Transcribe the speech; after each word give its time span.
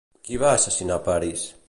Qui 0.27 0.39
va 0.43 0.53
assassinar 0.53 0.99
Paris? 1.11 1.45